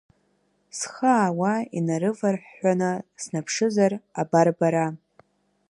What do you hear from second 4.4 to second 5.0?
бара!